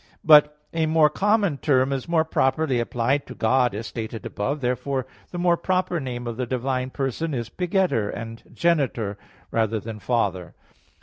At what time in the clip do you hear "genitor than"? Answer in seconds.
8.51-9.99